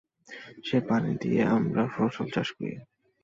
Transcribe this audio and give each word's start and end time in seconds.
সেই 0.63 0.83
পানি 0.89 1.11
দিয়ে 1.21 1.41
আমরা 1.57 1.83
ফসল 1.93 2.27
চাষ 2.35 2.47
করি। 2.57 2.73